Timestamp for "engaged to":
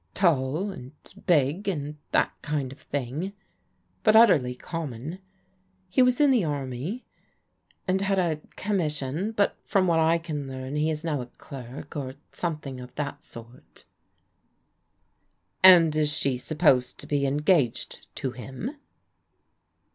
17.27-18.31